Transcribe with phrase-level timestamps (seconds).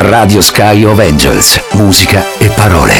[0.00, 2.94] Radio Sky of Angels, musica e parole.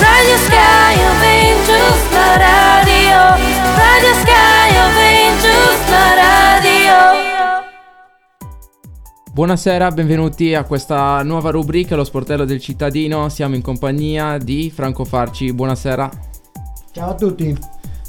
[0.00, 3.16] Radio Sky of Angels, la radio.
[3.76, 7.64] Radio Sky of Angels, la radio.
[9.32, 13.28] Buonasera, benvenuti a questa nuova rubrica, lo sportello del cittadino.
[13.28, 15.52] Siamo in compagnia di Franco Farci.
[15.52, 16.10] Buonasera.
[16.90, 17.56] Ciao a tutti.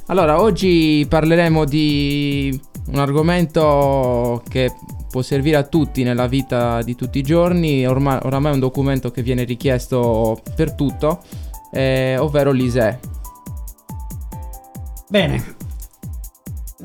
[0.07, 4.73] Allora, oggi parleremo di un argomento che
[5.15, 9.11] può servire a tutti nella vita di tutti i giorni, ormai, oramai è un documento
[9.11, 11.21] che viene richiesto per tutto,
[11.71, 12.99] eh, ovvero l'ISE.
[15.07, 15.55] Bene.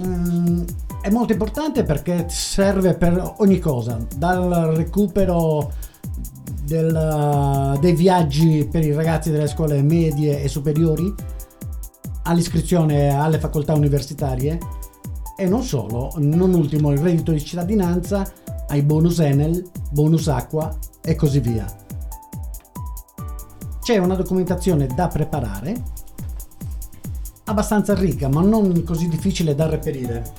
[0.01, 0.63] Mm,
[1.03, 5.73] è molto importante perché serve per ogni cosa, dal recupero
[6.63, 11.13] del- dei viaggi per i ragazzi delle scuole medie e superiori
[12.23, 14.57] all'iscrizione alle facoltà universitarie
[15.41, 18.31] e non solo, non ultimo il reddito di cittadinanza,
[18.69, 21.65] ai bonus Enel, bonus acqua e così via.
[23.81, 25.83] C'è una documentazione da preparare,
[27.45, 30.31] abbastanza ricca, ma non così difficile da reperire.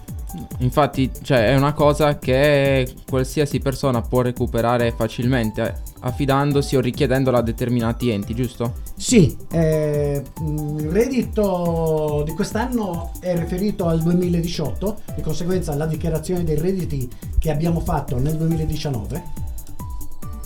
[0.60, 7.42] Infatti, cioè, è una cosa che qualsiasi persona può recuperare facilmente, affidandosi o richiedendola a
[7.42, 8.74] determinati enti, giusto?
[8.96, 16.58] Sì, eh, il reddito di quest'anno è riferito al 2018, di conseguenza la dichiarazione dei
[16.58, 19.40] redditi che abbiamo fatto nel 2019.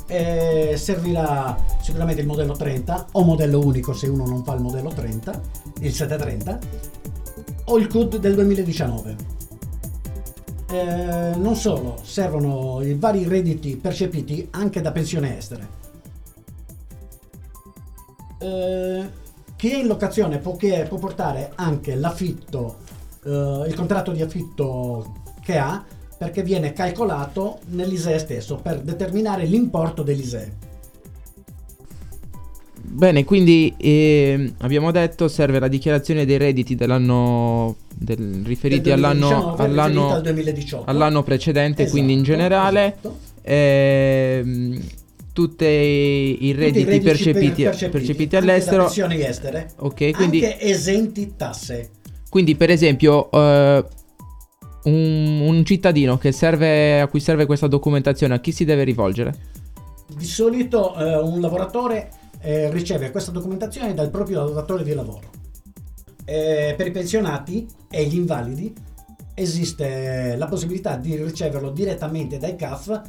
[0.08, 4.90] Eh, servirà sicuramente il modello 30 o modello unico se uno non fa il modello
[4.90, 5.42] 30,
[5.80, 6.60] il 730,
[7.66, 9.35] o il CUD del 2019.
[10.68, 15.68] Eh, non solo, servono i vari redditi percepiti anche da pensione estere.
[18.40, 19.10] Eh,
[19.56, 22.78] chi è in locazione può, che- può portare anche l'affitto,
[23.24, 25.84] eh, il contratto di affitto che ha,
[26.18, 30.65] perché viene calcolato nell'ISEE stesso per determinare l'importo dell'ISEE.
[32.96, 39.28] Bene, quindi eh, abbiamo detto serve la dichiarazione dei redditi dell'anno del- riferiti Del all'anno,
[39.58, 40.90] 2019, all'anno, al 2018.
[40.90, 43.18] all'anno precedente, Esatto, quindi in generale esatto.
[43.42, 44.82] ehm,
[45.34, 48.84] tutti i Tutti i redditi, percepiti, per- percepiti anche da all'estero.
[48.86, 51.90] pensioni estere, Ok, quindi, anche esenti tasse.
[52.30, 53.86] quindi per esempio eh,
[54.84, 59.36] un, un cittadino che serve, a cui serve questa documentazione, a chi si deve rivolgere?
[60.16, 62.10] Di solito eh, un lavoratore
[62.46, 65.32] eh, riceve questa documentazione dal proprio datore di lavoro.
[66.24, 68.74] Eh, per i pensionati e gli invalidi
[69.34, 73.02] esiste la possibilità di riceverlo direttamente dai CAF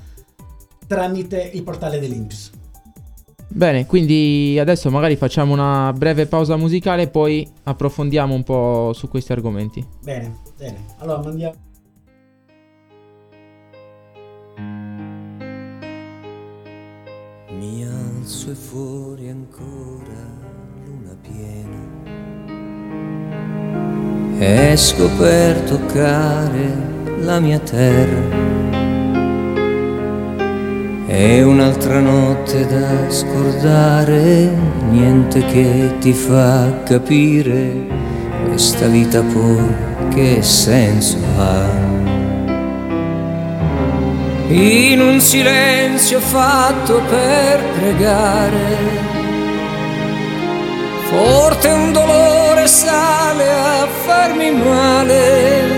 [0.86, 2.52] tramite il portale dell'Inps.
[3.48, 9.08] Bene, quindi adesso magari facciamo una breve pausa musicale e poi approfondiamo un po' su
[9.08, 9.86] questi argomenti.
[10.02, 10.84] Bene, bene.
[10.98, 11.65] Allora mandiamo.
[18.26, 20.18] Alzo e fuori ancora
[20.84, 21.78] luna piena.
[24.40, 26.72] Esco per toccare
[27.20, 28.44] la mia terra.
[31.06, 34.50] È un'altra notte da scordare,
[34.90, 37.86] niente che ti fa capire
[38.48, 39.72] questa vita poi
[40.08, 41.95] che senso ha
[44.48, 49.04] in un silenzio fatto per pregare.
[51.08, 55.68] Forte un dolore sale a farmi male,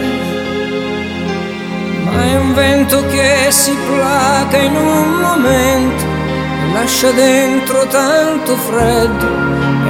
[2.05, 6.05] ma è un vento che si placa in un momento,
[6.73, 9.27] lascia dentro tanto freddo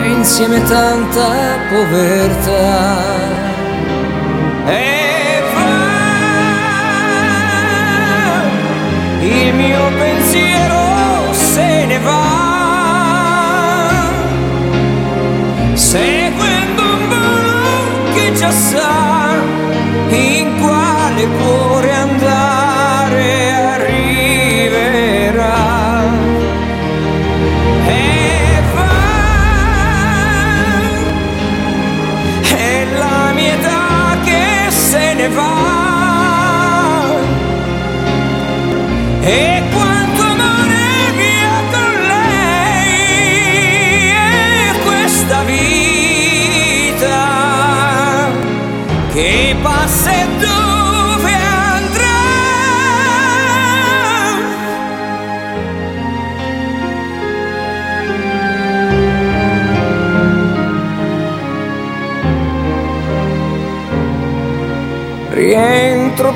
[0.03, 3.16] e insieme tanta povertà.
[4.66, 4.97] E
[9.28, 12.27] il mio pensiero se ne va,
[15.75, 19.34] seguendo un volo che già sa
[20.09, 21.78] in quale cuore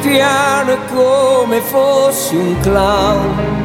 [0.02, 3.60] piano come fossi un clown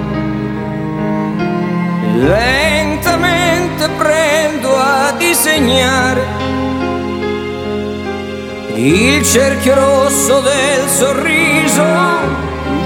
[2.19, 6.47] lentamente prendo a disegnare
[8.75, 11.83] il cerchio rosso del sorriso,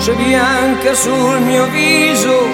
[0.02, 2.48] luce bianca sul mio viso,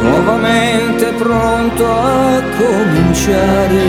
[0.00, 3.82] nuovamente pronto a cominciare.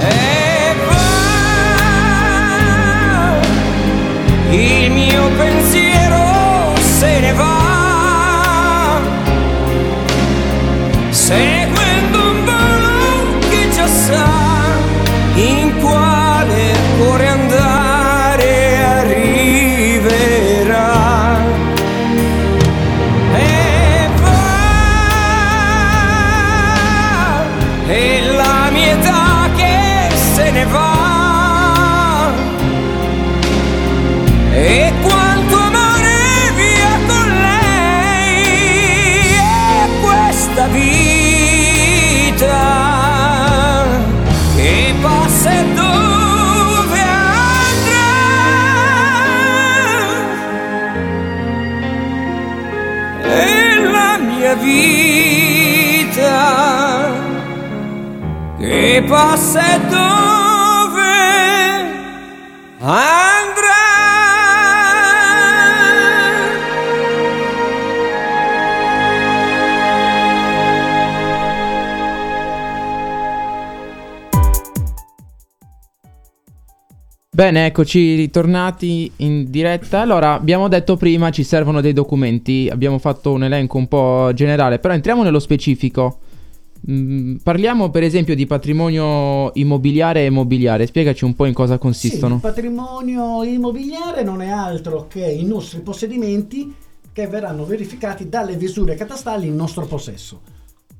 [0.00, 1.06] E va,
[5.16, 9.00] mio pensiero se ne va.
[11.10, 14.35] seguendo un volo che già sa
[58.96, 61.02] che passa e dove
[62.78, 63.74] andrà
[77.30, 80.00] Bene, eccoci ritornati in diretta.
[80.00, 84.78] Allora, abbiamo detto prima ci servono dei documenti, abbiamo fatto un elenco un po' generale,
[84.78, 86.20] però entriamo nello specifico.
[86.88, 91.80] Mm, parliamo per esempio di patrimonio immobiliare e immobiliare, spiegaci un po' in cosa Sì,
[91.80, 92.36] consistono.
[92.36, 96.72] il patrimonio immobiliare non è altro che i nostri possedimenti
[97.12, 100.42] che verranno verificati dalle visure catastali in nostro possesso.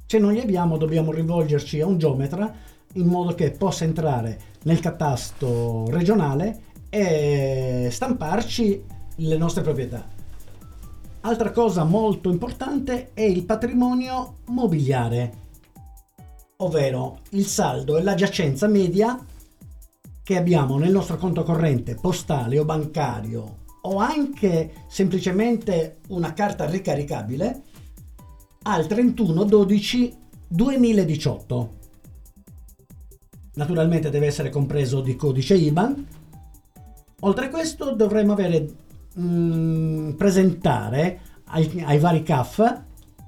[0.07, 2.53] Se non li abbiamo dobbiamo rivolgerci a un geometra
[2.95, 8.83] in modo che possa entrare nel catasto regionale e stamparci
[9.17, 10.05] le nostre proprietà.
[11.21, 15.45] Altra cosa molto importante è il patrimonio mobiliare,
[16.59, 19.19] ovvero il saldo e la giacenza media
[20.23, 27.63] che abbiamo nel nostro conto corrente postale o bancario o anche semplicemente una carta ricaricabile
[28.63, 30.17] al 31 12
[30.49, 31.75] 2018.
[33.55, 36.07] Naturalmente deve essere compreso di codice IBAN.
[37.21, 38.69] Oltre a questo dovremo avere
[39.19, 42.85] mm, presentare ai, ai vari CAF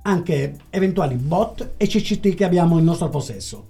[0.08, 3.66] anche eventuali bot e CCT che abbiamo in nostro possesso.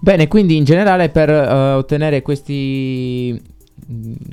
[0.00, 3.40] Bene, quindi in generale per eh, ottenere questi,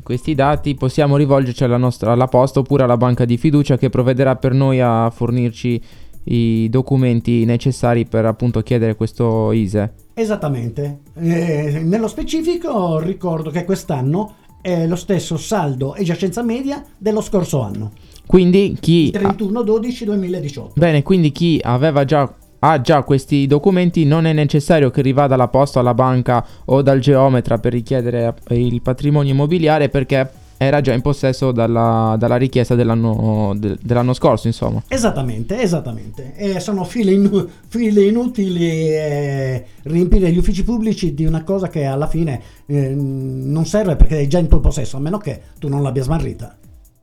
[0.03, 4.35] questi dati possiamo rivolgerci alla nostra alla posta oppure alla banca di fiducia che provvederà
[4.35, 5.81] per noi a fornirci
[6.25, 9.93] i documenti necessari per appunto chiedere questo ISE.
[10.13, 10.99] Esattamente.
[11.15, 17.61] Eh, nello specifico ricordo che quest'anno è lo stesso saldo e giacenza media dello scorso
[17.61, 17.91] anno,
[18.25, 20.69] Quindi chi il 31-12-2018.
[20.73, 25.49] Bene, quindi chi aveva già ha già questi documenti non è necessario che rivada alla
[25.49, 30.27] posta, alla banca o dal geometra per richiedere eh, il patrimonio immobiliare perché
[30.57, 34.81] era già in possesso dalla, dalla richiesta dell'anno, del- dell'anno scorso, insomma.
[34.87, 36.33] Esattamente, esattamente.
[36.35, 41.85] E sono file, inu- file inutili eh, riempire gli uffici pubblici di una cosa che
[41.85, 45.67] alla fine eh, non serve perché è già in tuo possesso, a meno che tu
[45.67, 46.55] non l'abbia smarrita.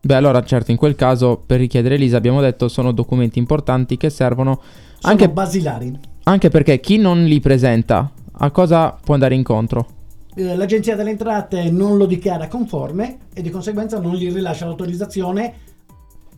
[0.04, 4.10] Beh, allora certo, in quel caso per richiedere l'ISA abbiamo detto sono documenti importanti che
[4.10, 4.60] servono
[4.98, 5.96] Sono anche, basilari.
[6.24, 9.86] anche perché chi non li presenta a cosa può andare incontro?
[10.34, 15.54] Eh, L'Agenzia delle Entrate non lo dichiara conforme e di conseguenza non gli rilascia l'autorizzazione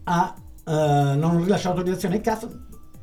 [0.05, 0.35] a
[0.67, 0.73] eh,
[1.17, 2.49] non rilascia l'autorizzazione ai CAF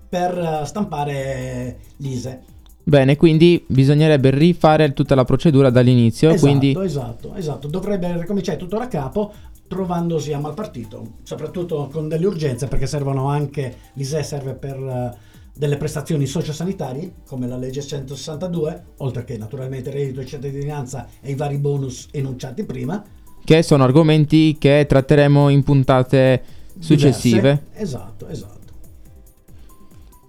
[0.10, 2.44] per eh, stampare l'ISE.
[2.84, 7.68] Bene, quindi bisognerebbe rifare tutta la procedura dall'inizio, Esatto, quindi esatto, esatto.
[7.68, 9.32] Dovrebbe ricominciare tutto da capo
[9.68, 15.18] trovandosi a malpartito, soprattutto con delle urgenze perché servono anche, l'ISE serve per eh,
[15.54, 21.32] delle prestazioni sociosanitarie come la legge 162, oltre che naturalmente il reddito di cittadinanza e
[21.32, 23.04] i vari bonus enunciati prima.
[23.44, 26.44] che sono argomenti che tratteremo in puntate
[26.80, 27.40] successive.
[27.40, 27.64] diverse.
[27.74, 28.60] Esatto, esatto.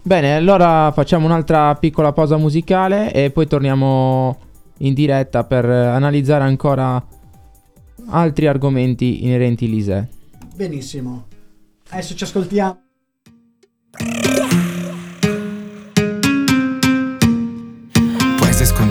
[0.03, 4.37] Bene, allora facciamo un'altra piccola pausa musicale e poi torniamo
[4.79, 7.01] in diretta per analizzare ancora
[8.07, 10.09] altri argomenti inerenti all'ISE.
[10.57, 11.27] Benissimo.
[11.91, 12.81] Adesso ci ascoltiamo.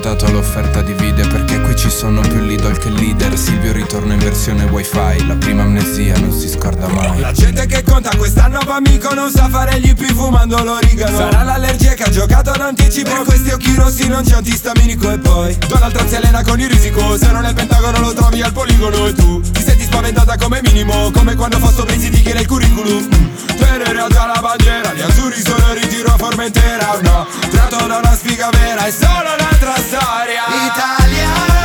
[0.02, 3.38] Scontato l'offerta di video perché qui ci sono più Lidl che leader.
[3.38, 7.20] Silvio ritorna in versione wifi La prima amnesia non si scorda mai.
[7.20, 11.44] La gente che conta quest'anno nuovo amico non sa fare gli hippie fumando l'origano Sarà
[11.44, 15.56] l'allergia che ha giocato d'anticipo Per questi occhi rossi non c'è antistaminico E poi.
[15.68, 18.54] Donald Trump si allena con il risico Se non è il pentagono lo trovi al
[18.54, 19.40] poligono E tu.
[19.40, 23.08] Ti senti spaventata come minimo Come quando Pensi ti chiede il curriculum.
[23.58, 28.50] Tenere alta la bandiera Gli azzurri sono ritiro a Formentera No, tratto da una sfiga
[28.52, 30.44] vera È solo un'altra storia.
[30.66, 31.61] Italiana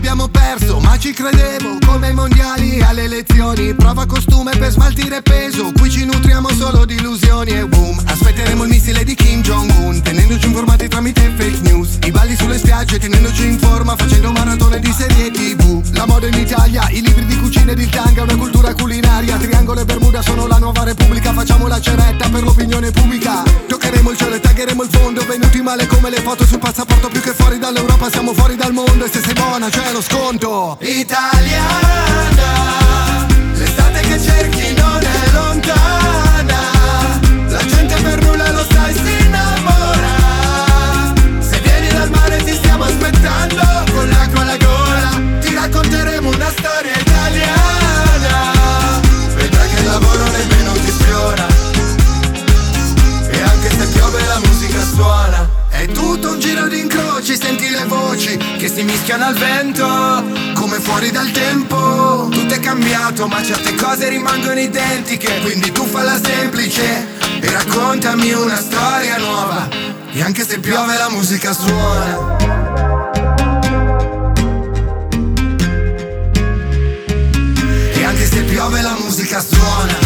[0.00, 1.76] Abbiamo perso, ma ci credevo.
[1.84, 3.74] Come ai mondiali alle elezioni.
[3.74, 5.72] Prova costume per smaltire peso.
[5.72, 7.50] Qui ci nutriamo solo di illusioni.
[7.50, 10.00] E boom Aspetteremo il missile di Kim Jong-un.
[10.00, 11.98] Tenendoci informati tramite fake news.
[12.06, 16.34] I balli sulle spiagge tenendoci in forma Facendo maratone di serie tv La moda in
[16.34, 19.36] Italia, i libri di cucina ed il tanga Una cultura culinaria.
[19.36, 21.34] Triangolo e Bermuda sono la nuova repubblica.
[21.34, 23.42] Facciamo la ceretta per l'opinione pubblica.
[23.68, 25.22] Toccheremo il cielo e taggeremo il fondo.
[25.26, 29.04] Venuti male come le foto sul passaporto Più che fuori dall'Europa siamo fuori dal mondo.
[29.04, 30.76] E se sei buona c'è lo sconto.
[30.80, 32.28] Italiana
[33.54, 34.69] L'estate che cerchi
[59.20, 62.28] mischiano al vento come fuori dal tempo.
[62.30, 65.40] Tutto è cambiato ma certe cose rimangono identiche.
[65.42, 69.68] Quindi tu falla semplice E raccontami una storia nuova.
[70.12, 72.38] E anche se piove la musica suona.
[77.92, 79.99] E anche se piove la musica suona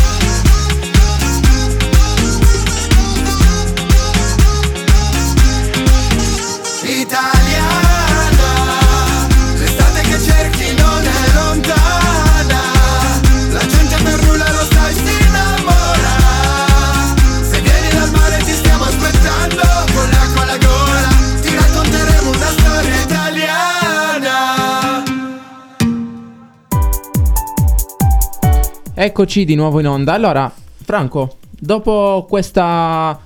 [29.05, 30.15] Eccoci di nuovo in onda.
[30.15, 30.51] Allora,
[30.83, 33.21] Franco, dopo questa.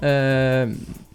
[0.00, 0.68] eh,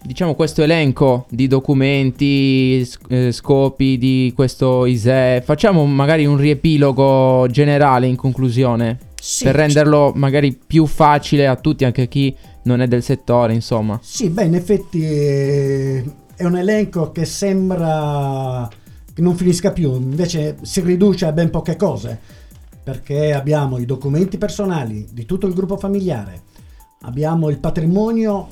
[0.03, 7.47] diciamo questo elenco di documenti, s- eh, scopi di questo ISE, facciamo magari un riepilogo
[7.49, 12.81] generale in conclusione Sì, per renderlo magari più facile a tutti, anche a chi non
[12.81, 13.97] è del settore, insomma.
[14.03, 16.03] Sì, beh, in effetti eh,
[16.35, 18.67] è un elenco che sembra
[19.13, 22.19] che non finisca più, invece si riduce a ben poche cose,
[22.89, 26.41] perché abbiamo i documenti personali di tutto il gruppo familiare,
[27.01, 28.47] abbiamo il patrimonio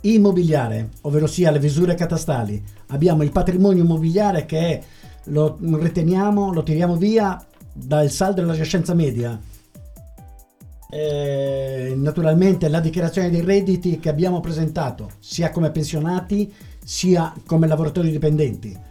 [0.00, 4.82] immobiliare, ovvero sia le visure catastali, abbiamo il patrimonio immobiliare che
[5.24, 9.38] lo riteniamo, lo tiriamo via dal saldo della giacenza media,
[10.88, 16.50] eh, naturalmente la dichiarazione dei redditi che abbiamo presentato sia come pensionati
[16.82, 18.88] sia come lavoratori dipendenti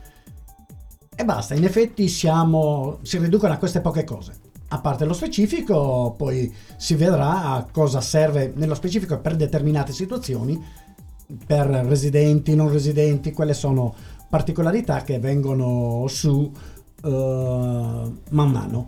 [1.20, 4.36] e basta in effetti siamo si riducono a queste poche cose.
[4.70, 10.58] A parte lo specifico poi si vedrà a cosa serve nello specifico per determinate situazioni
[11.46, 13.94] per residenti non residenti quelle sono
[14.30, 16.50] particolarità che vengono su
[17.04, 18.88] eh, man mano.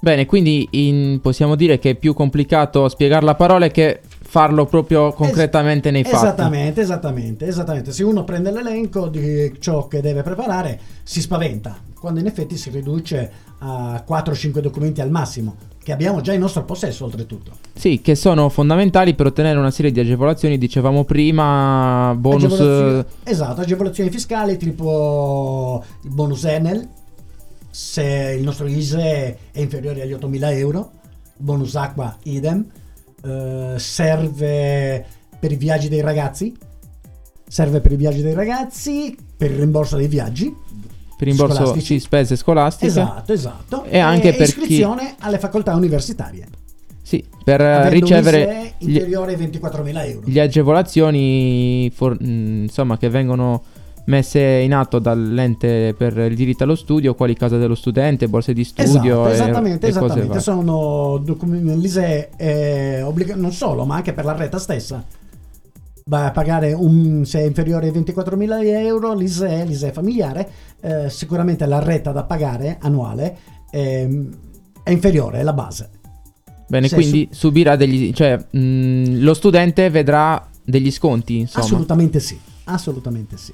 [0.00, 5.12] Bene, quindi in- possiamo dire che è più complicato spiegarlo a parole che farlo proprio
[5.12, 6.16] concretamente nei fatti.
[6.16, 7.92] Esattamente, esattamente, esattamente.
[7.92, 12.70] Se uno prende l'elenco di ciò che deve preparare, si spaventa, quando in effetti si
[12.70, 17.50] riduce a 4-5 documenti al massimo, che abbiamo già in nostro possesso oltretutto.
[17.74, 22.54] Sì, che sono fondamentali per ottenere una serie di agevolazioni, dicevamo prima, bonus...
[22.54, 26.88] Agevolazioni- esatto, agevolazioni fiscali tipo il bonus Enel,
[27.68, 30.90] se il nostro ISE è inferiore agli 8.000 euro,
[31.36, 32.64] bonus acqua idem,
[33.24, 35.04] eh, serve
[35.38, 36.56] per i viaggi dei ragazzi,
[37.46, 40.54] serve per i viaggi dei ragazzi, per il rimborso dei viaggi,
[41.16, 41.84] per rimborso scolastici.
[41.94, 42.86] sì, spese scolastiche.
[42.86, 43.84] Esatto, esatto.
[43.84, 46.46] E anche per chi- iscrizione alle facoltà universitarie.
[47.02, 50.26] Sì, per avendo ricevere gli, inferiore ai 24.000 euro.
[50.28, 53.62] gli agevolazioni for- mh, insomma, che vengono
[54.04, 58.64] messe in atto dall'ente per il diritto allo studio, quali casa dello studente, borse di
[58.64, 60.40] studio Esatto, e- esattamente, e esattamente.
[60.40, 65.04] Sono l'ISEE è obbliga- non solo, ma anche per la retta stessa.
[66.06, 70.48] va a pagare un, se è inferiore ai 24.000 euro l'ISEE, l'ISEE familiare,
[70.80, 73.36] eh, sicuramente la retta da pagare annuale
[73.70, 74.28] ehm,
[74.82, 75.90] è inferiore, è la base.
[76.66, 78.12] Bene, Se quindi subirà degli...
[78.12, 81.64] cioè mh, lo studente vedrà degli sconti, insomma.
[81.64, 83.52] Assolutamente sì, assolutamente sì.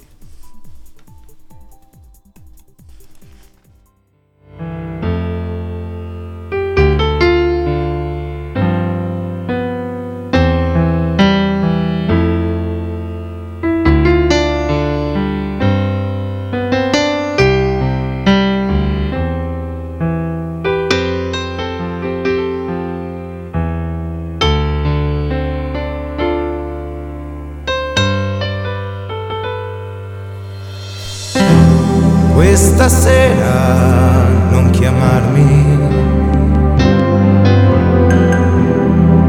[32.61, 35.79] Questa sera non chiamarmi.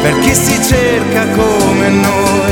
[0.00, 2.43] per chi si cerca come noi,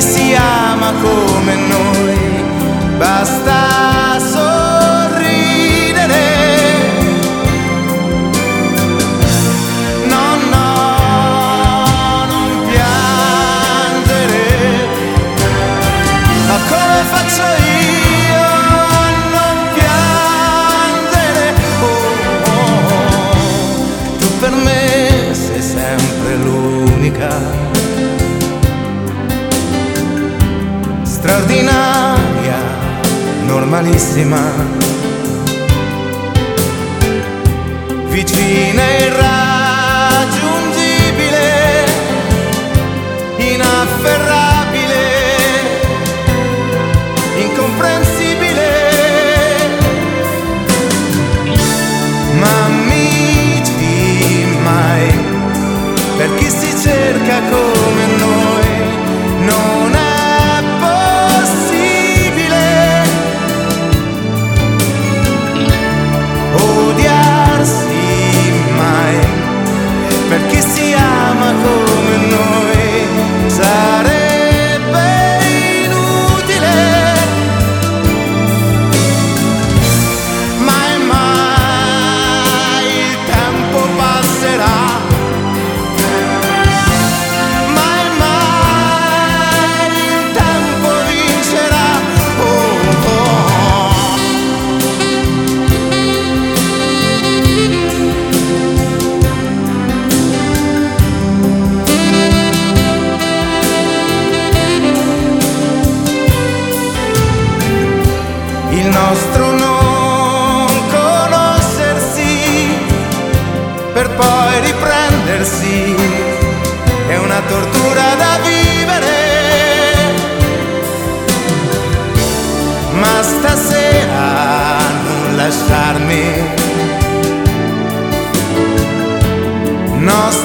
[0.00, 0.69] per
[33.70, 34.42] normalissima.
[38.08, 41.84] vicina e irraggiungibile,
[43.36, 45.04] inafferrabile,
[47.36, 48.70] incomprensibile.
[52.40, 55.06] Ma amici mai,
[56.16, 57.79] per chi si cerca come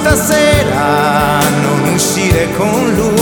[0.06, 3.15] stasera non uscire con lui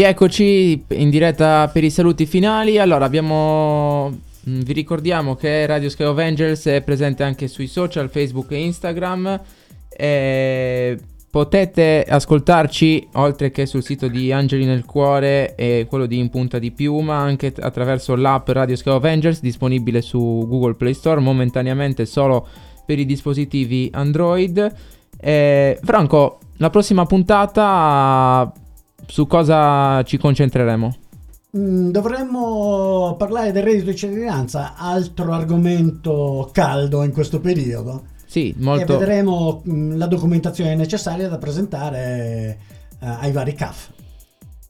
[0.00, 2.78] Rieccoci in diretta per i saluti finali.
[2.78, 4.08] Allora, abbiamo.
[4.48, 8.64] mm, Vi ricordiamo che Radio Sky of Angels è presente anche sui social, Facebook e
[8.64, 9.40] Instagram.
[9.90, 10.98] E
[11.30, 16.58] potete ascoltarci oltre che sul sito di Angeli nel Cuore e quello di In Punta
[16.58, 22.06] di Piuma, anche attraverso l'app Radio Sky of Angels disponibile su Google Play Store, momentaneamente
[22.06, 22.48] solo
[22.86, 24.74] per i dispositivi Android.
[25.20, 28.50] Eh, Franco, la prossima puntata
[29.10, 30.94] su cosa ci concentreremo?
[31.56, 38.04] Mm, dovremmo parlare del reddito di cittadinanza, altro argomento caldo in questo periodo.
[38.24, 38.96] Sì, E molto.
[38.96, 42.58] vedremo mm, la documentazione necessaria da presentare
[43.00, 43.90] eh, ai vari CAF.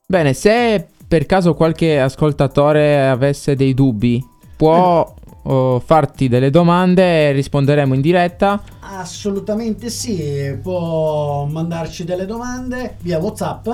[0.07, 4.25] Bene, se per caso qualche ascoltatore avesse dei dubbi,
[4.57, 8.63] può oh, farti delle domande e risponderemo in diretta.
[8.81, 13.69] Assolutamente sì, può mandarci delle domande via WhatsApp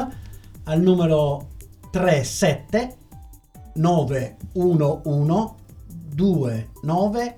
[0.67, 1.49] al numero
[1.91, 2.95] 37
[3.75, 5.55] 911
[6.15, 7.37] 29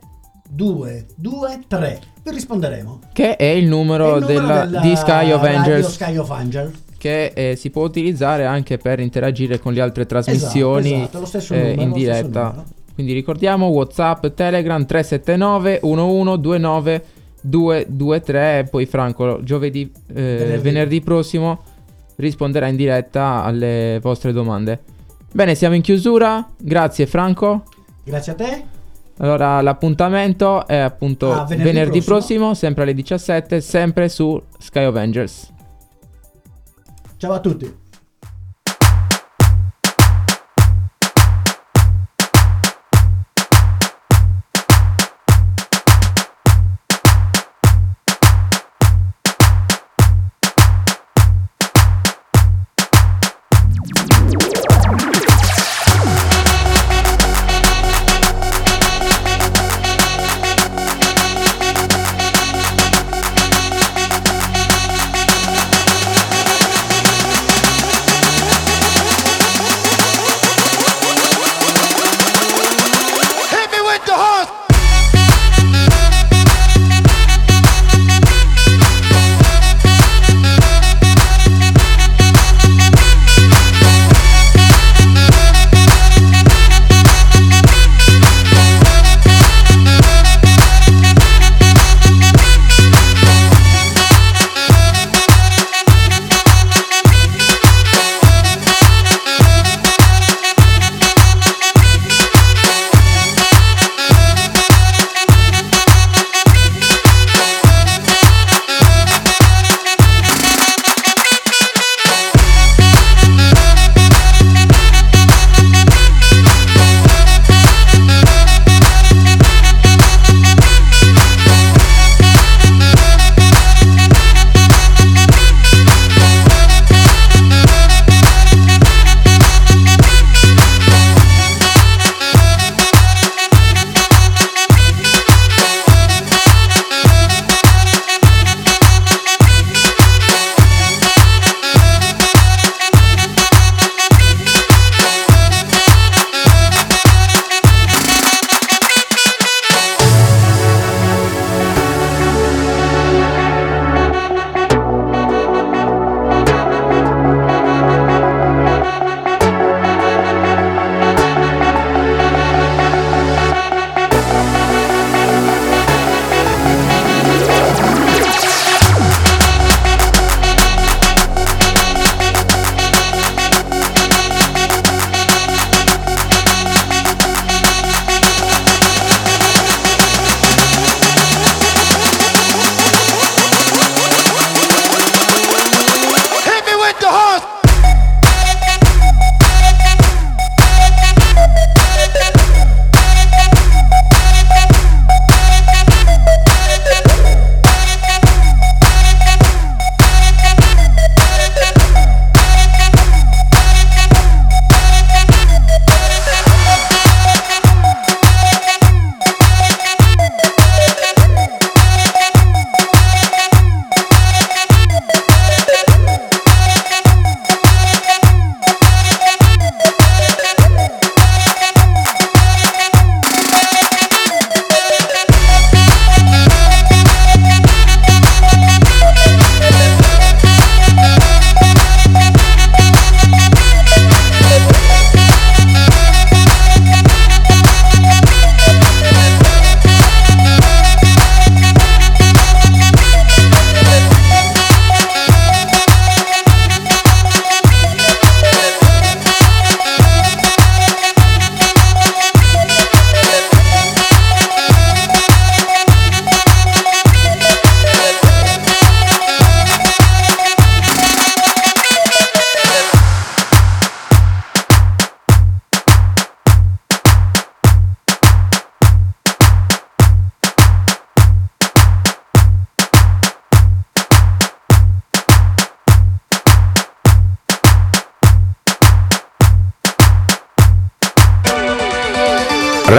[0.51, 2.01] 223.
[2.23, 3.01] Vi risponderemo.
[3.13, 5.93] Che è il numero, È il numero della- della di Sky of Angels.
[5.93, 6.83] Sky of Angels.
[6.97, 11.59] Che eh, si può utilizzare anche per interagire con le altre trasmissioni Esatto, esatto, eh,
[11.59, 12.65] numero, in diretta.
[12.95, 17.05] Quindi ricordiamo WhatsApp, Telegram 379 1129
[17.41, 21.61] 223 e poi Franco giovedì eh, venerdì prossimo
[22.19, 24.81] risponderà in diretta alle vostre domande.
[25.33, 26.47] Bene, siamo in chiusura.
[26.57, 27.65] Grazie Franco.
[28.05, 28.65] Grazie a te.
[29.19, 32.17] Allora, l'appuntamento è appunto Ah, venerdì venerdì, prossimo.
[32.17, 35.53] prossimo, sempre alle 17, sempre su Sky of Angels.
[37.17, 37.87] Ciao a tutti.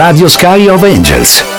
[0.00, 1.49] Radio Sky of Angels.